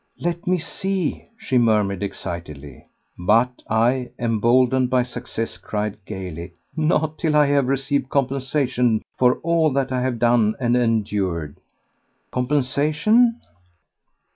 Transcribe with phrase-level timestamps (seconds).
[0.19, 2.85] "Let me see," she murmured excitedly.
[3.19, 9.69] But I, emboldened by success, cried gaily: "Not till I have received compensation for all
[9.73, 11.57] that I have done and endured."
[12.31, 13.41] "Compensation?"